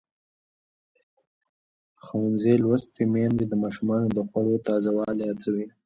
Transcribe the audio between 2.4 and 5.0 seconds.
لوستې میندې د ماشومانو د خوړو تازه